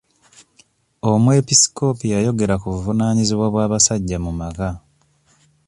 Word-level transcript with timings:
Omwepisikoopi 1.11 2.05
yayogera 2.13 2.55
ku 2.61 2.67
buvunaanyizibwa 2.73 3.47
bw'abasajja 3.53 4.17
mu 4.25 4.31
maka. 4.39 4.69